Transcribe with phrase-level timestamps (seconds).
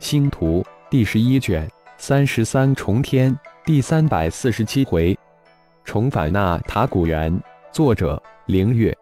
[0.00, 5.16] 星图第十一卷三十三重天第三百四十七回，
[5.84, 7.36] 重返那塔古园。
[7.72, 8.96] 作者：凌月。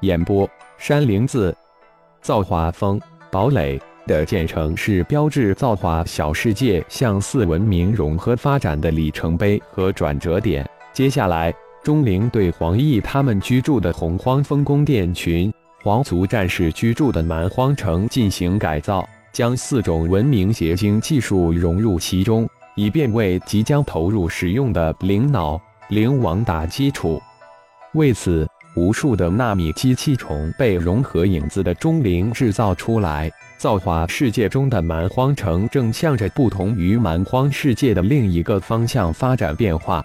[0.00, 1.56] 演播：山灵子。
[2.20, 3.00] 造化峰
[3.30, 10.68] 堡垒的建成是标志造化小世界向四文明融合发展的里程碑和转折点。
[10.92, 19.08] 接下来，钟灵对黄奕他们居住的洪荒峰宫殿群、皇族战士居住的蛮荒城进行改造。
[19.34, 27.20] 将四种文明结晶技术融入其中，以便为即将投入使用的灵脑灵王打基础。
[27.94, 33.28] 为此，无数的纳米机器虫被融合影子的钟灵制造出来。
[33.58, 40.04] 造化世界中的蛮荒城正向着不同于蛮荒世界的另一个方向发展变化。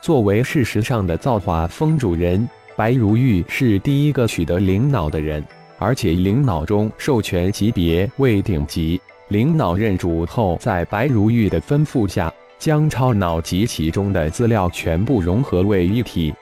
[0.00, 5.44] 作为事实上的造化风主人，白如玉是第一个取得灵脑的人。
[5.82, 16.32] 而且灵脑中授权级别为顶级，灵脑认主后，在白如玉的吩咐下，将超脑及其中的资料全部融合为一体。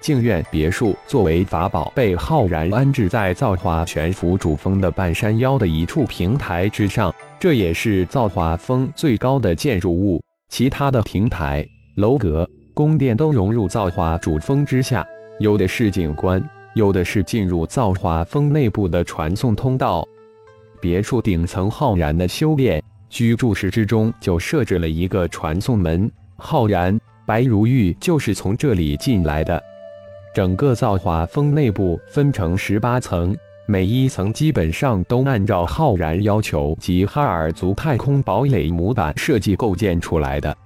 [0.00, 10.22] 静苑别墅作为法宝，被浩然安置在造化全府主峰的半山腰的一处平台之上，这也是造化峰最高的建筑物。
[10.50, 15.04] 其他的亭台、楼阁、宫殿都融入造化主峰之下，
[15.40, 16.40] 有的是景观。
[16.78, 20.06] 有的是进入造化峰内部的传送通道。
[20.80, 29.60] 别墅顶层浩然的修炼居住室之中就设置了一个传送门，浩然、白如玉就是从这里进来的。
[30.32, 40.56] 整个造化峰内部分成十八层，每一层基本上都按照浩然要求及哈尔族太空堡垒模板设计构建出来的。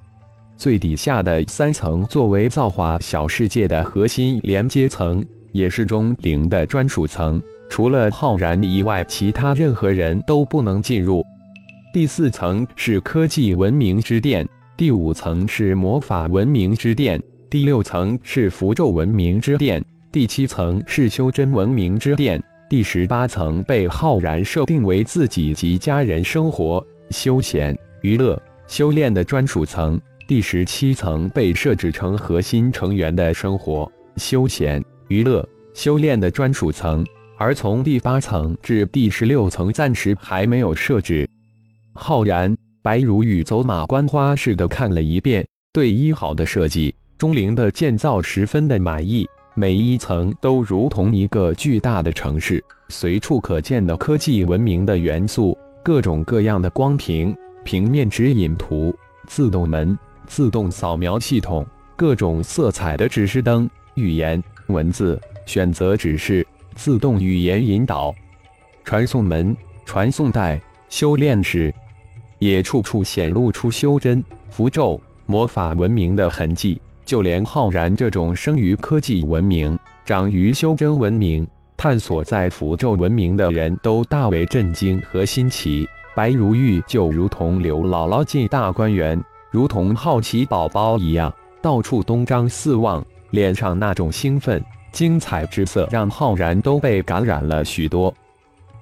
[0.59, 5.25] 最底下的三层作为造化小世界的核心连接层。
[5.53, 11.23] 也是钟灵的专属层，除了浩然以外，其他任何人都不能进入。
[11.93, 34.83] 第四层是科技文明之殿，第五层是魔法文明之殿，第六层是符咒文明之殿，第七层是修真文明之殿，第十八层被浩然设定为自己及家人生活、休闲、娱乐、修炼的专属层，第十七层被设置成核心成员的生活、休闲。
[35.09, 37.05] 娱乐修炼的专属层，
[37.39, 41.29] 而从第八层至第十六层暂时还没有设置。
[41.95, 49.27] 浩然、白如玉走马观花似的看了一遍，对一好的设计，钟灵的建造十分的满意。
[49.55, 58.95] 每一层都如同一个巨大的城市，随处可见的科技文明的元素，各种各样的光屏、平面指引图、
[59.27, 61.67] 自动门、自动扫描系统，
[61.97, 64.43] 各种色彩的指示灯、语言。
[64.69, 68.15] 文字选择指示，自动语言引导，
[68.85, 71.75] 传送门、传送带、修炼室，
[72.39, 76.81] 也处处显露出修真、符咒、魔法文明的痕迹。
[77.05, 85.87] 就连浩然这种生于科技文明、长于修真文明、探索在符咒文明的人都大为震惊和新奇。
[86.15, 93.05] 白如玉就如同刘姥姥进大观园，如同好奇宝宝一样，到处东张四望。
[93.31, 98.15] 脸上那种兴奋、精彩之色，让浩然都被感染了许多，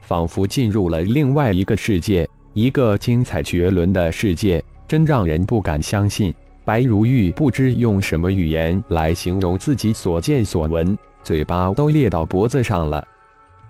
[0.03, 6.35] 仿佛进入了另外一个世界，一个精彩绝伦的世界，真让人不敢相信。
[6.65, 13.07] 白如玉不知用什么语言来形容自己所见所闻，嘴巴都裂到脖子上了。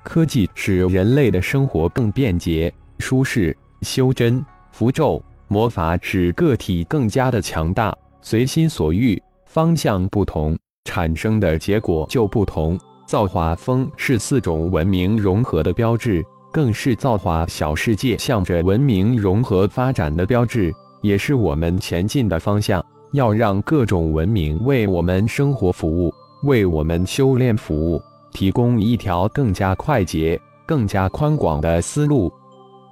[0.02, 10.58] 科技使人类的生活更便捷、舒适；修真、符咒、魔法使个体更加的强大，随心所欲，方向不同。
[10.90, 12.76] 产生的结果就不同。
[13.06, 22.84] 造化风是四种文明融合的标志，更是造化小世界向着文明融合发展的标志，也是我们前进的方向。
[23.12, 26.12] 要让各种文明为我们生活服务，
[26.42, 28.02] 为我们修炼服务，
[28.32, 32.32] 提供一条更加快捷、更加宽广的思路。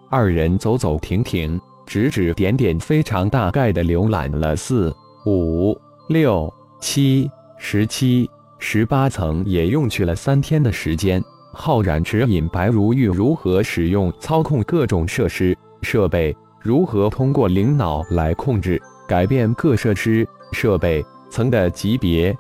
[0.09, 4.95] 二人走走停停，指指点点，非常大概的浏览了四、
[5.27, 5.77] 五、
[6.09, 7.31] 六、七。
[7.59, 11.23] 十七、十八层也用去了三天的时间。
[11.53, 22.37] 浩然指引白如玉如何使用、操控各种设施设备，如何通过灵脑来控制、改变各设施设备层的级别。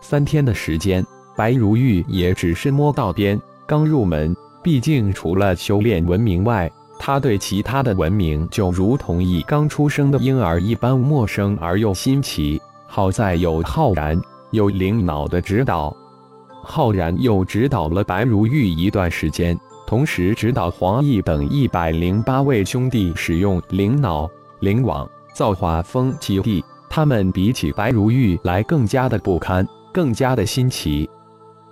[0.00, 4.36] 三天的时间，白如玉也只是摸到边，刚入门。
[4.62, 12.60] 毕竟除了修炼文明外，他对其他的文明就如同一刚出生的婴儿一般陌生而又新奇。
[12.86, 14.20] 好在有浩然。
[14.52, 15.96] 有灵脑的指导，
[16.62, 24.28] 浩然又指导了白如玉一段时间，同时指导黄奕等一百零八位兄弟使用灵脑、
[24.60, 26.62] 灵网、造化风基地。
[26.90, 31.08] 他们比起白如玉来更加的不堪，更加的新奇。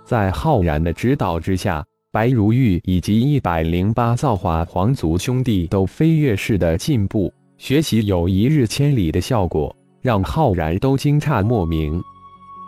[0.03, 12.01] 在浩然的指导之下，白如玉以及一百零八造化皇族兄弟都飞跃式的进步，学习有一日千里的效果，让浩然都惊诧莫名。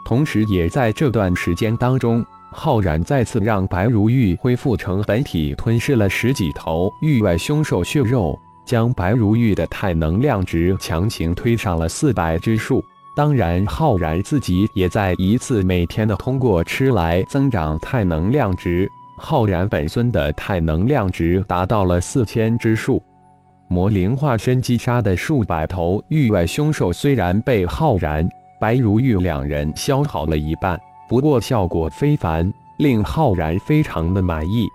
[0.06, 8.38] 同时，也在这段时间当中，浩然再次让白如玉恢复成本体，吞噬了十几头域外凶兽血肉。
[8.66, 12.82] 将白如玉的太能量值强行推上了四百之数。
[13.14, 18.90] 当然，浩然自己也在一次每天的通过吃来增长太能量值。
[19.18, 23.04] 浩然本尊的太能量值达到了四千之数。
[23.68, 28.28] 魔灵化身击杀的数百头域外凶兽，虽然被浩然、
[28.64, 30.80] 白如玉两人消耗了一半，
[31.10, 34.70] 不过效果非凡，令浩然非常的满意。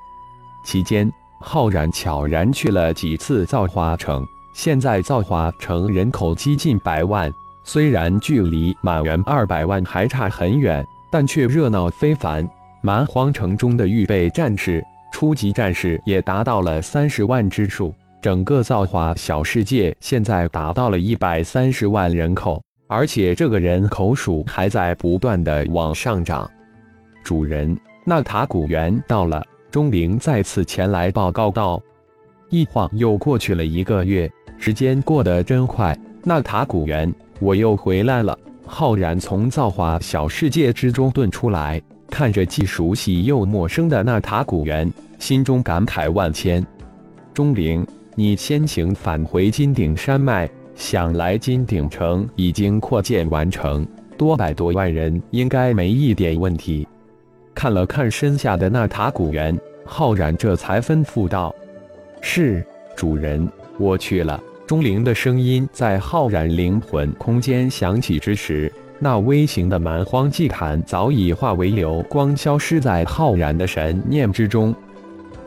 [0.63, 1.11] 期间。
[1.41, 7.33] 浩然悄然去了几次造化城，现在造化城人口接近百万，
[7.65, 12.47] 虽然距离满员二百万还差很远，但却热闹非凡。
[12.83, 26.51] 蛮荒城中的预备战士、初级战士也达到了三十万之数，整个造化小世界现在达到了一百三十万人口，而且这个人口数还在不断的往上涨。
[27.23, 29.47] 主人，那塔古猿到了。
[29.71, 31.81] 钟灵再次前来报告道
[32.49, 35.97] ：“一晃又过去了一个月，时间过得真快。
[36.25, 38.37] 那塔古猿，我又回来了。”
[38.67, 46.67] 浩然从造化小世界之中遁出来，看着既熟悉又陌生的那塔古猿，心中感慨万千。
[47.35, 50.49] 钟灵，你先行返回金顶山脉。
[50.79, 53.85] 想来金鼎城已经扩建完成，
[54.17, 56.87] 多百多万人应该没一点问题。
[57.53, 61.53] 看了看身下的那塔古猿，浩然这才吩咐道
[62.23, 62.65] ：“是
[62.95, 63.47] 主人，
[63.77, 74.73] 我去了。”钟灵的声音在浩然灵魂空间响起之时，那微型的蛮荒祭坛早已化为流光，消失在浩然的神念之中。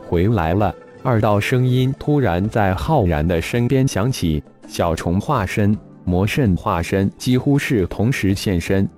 [0.06, 4.42] 回来了，二道声音突然在浩然的身边响起。
[4.66, 8.88] 小虫化身、魔圣化身几乎是同时现身，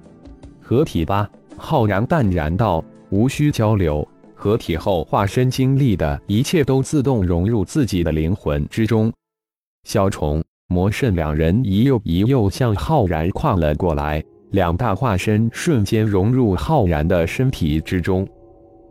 [0.60, 1.28] 合体吧？
[1.56, 2.84] 浩然淡然道。
[3.10, 9.12] 无需交流，合体后化身经历的一切都自动融入自己的灵魂之中。
[9.84, 14.20] 小虫、魔圣两人一右一右向浩然跨了过来，
[14.50, 18.26] 两大化身瞬间融入浩然的身体之中。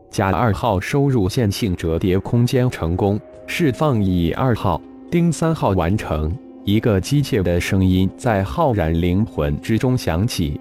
[0.09, 4.79] 甲二号收入线性折叠空间成功，释放乙二号、
[5.11, 6.33] 丁三号完成。
[6.65, 10.59] 一个机械的声音在浩然灵魂之中响起：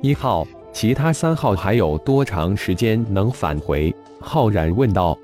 [0.00, 0.46] 一号。
[0.72, 3.94] 其他三号还有多长时间能返回？
[4.20, 5.16] 浩然问道。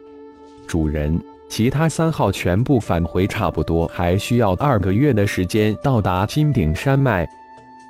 [0.67, 7.29] 主人，其他三号全部返回，差不多还需要二个月的时间到达金顶山脉。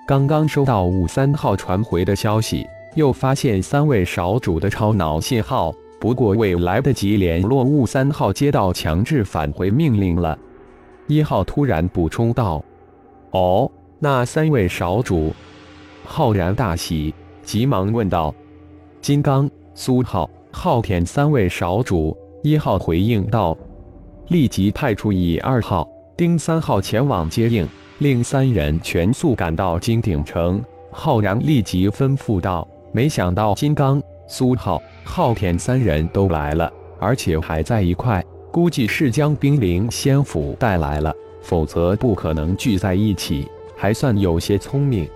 [0.08, 2.66] 刚刚收到五三号传回的消息，
[2.96, 10.36] 又发现三位少主的超脑信号，不过未来得及联络雾三号，接到强制返回命令了。
[11.12, 12.64] 一号突然补充道
[13.32, 15.30] ：“哦，那三位少主？”
[16.06, 17.14] 浩然大喜。
[17.42, 18.34] 急忙问道
[19.02, 23.54] ：“金刚、苏浩、昊天三位少主。”一号回应道
[24.28, 25.86] ：“立即派出乙二号、
[26.16, 45.08] 丁三号前往接应，令三人全速赶到金鼎城。”浩然立即吩咐道：“没想到金刚、苏浩、昊天三人都来了，而且还在一块，估计是将冰灵仙府带来了，否则不可能聚在一起，还算有些聪明。”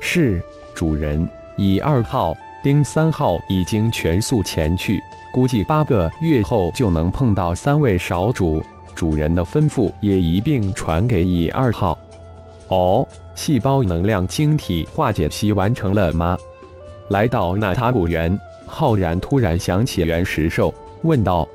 [0.00, 0.42] 是
[0.74, 1.28] 主人。
[1.58, 4.98] 乙二号、丁三号已经全速前去，
[5.34, 8.62] 估计八个月后就能碰到三位少主。
[8.94, 11.96] 主人的吩咐也一并传给乙二号。
[12.68, 16.38] 哦，细胞能量晶体化解期完成了吗？
[17.10, 18.36] 来到那塔古园，
[18.66, 21.46] 浩然突然想起原石兽，问道：“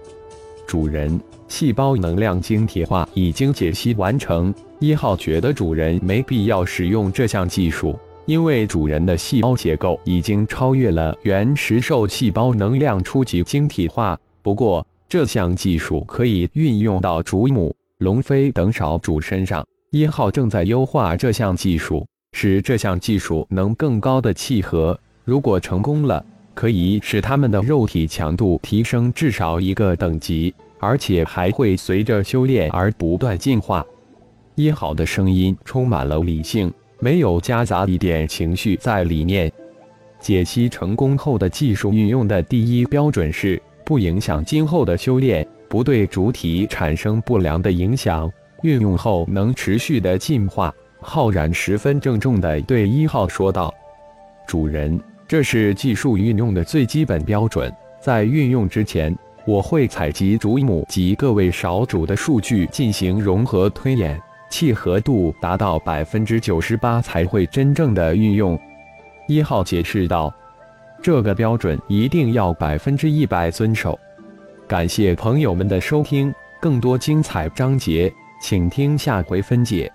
[0.68, 4.54] 主人，细胞能量晶体化已经解析完成。
[4.80, 7.98] 一号觉得主人没必要使用这项技术。”
[8.28, 19.66] 因为主人的细胞结构已经超越了原石兽细胞能量初级晶体化，不过这项技术可以运用到主母、龙飞等少主身上。
[19.92, 25.00] 一号正在优化这项技术，使这项技术能更高的契合。
[25.24, 26.26] 如果成功了，
[26.58, 33.86] 可以使他们的肉体强度提升至少一个等级，而且还会随着修炼而不断进化。
[34.56, 36.74] 一号的声音充满了理性。
[37.00, 39.52] 没有夹杂一点情绪在里面。
[40.20, 48.28] 解析成功后的技术运用的第一标准是不影响今后的修炼，不对主体产生不良的影响，
[48.64, 50.74] 运用后能持续的进化。
[51.00, 53.72] 浩然十分郑重地对一号说道
[54.48, 59.14] ：“主人，这是技术运用的最基本标准，在运用之前，
[59.46, 64.18] 我会采集主母及各位少主的数据进行融合推演，
[64.50, 68.58] 契合度达到百分之九十八才会真正的运用。”
[69.28, 70.34] 一号解释道
[71.04, 74.00] ：“这个标准一定要百分之一百遵守。”
[74.66, 78.10] 感谢朋友们的收听，更多精彩章节，
[78.42, 79.92] 请听下回分解。